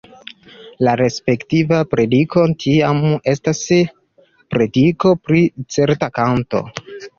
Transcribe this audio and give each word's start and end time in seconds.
La 0.87 0.93
respektiva 1.01 1.81
prediko 1.91 2.47
tiam 2.65 3.03
estas 3.35 3.63
prediko 4.57 5.15
pri 5.29 5.47
certa 5.79 6.13
kanto. 6.19 6.67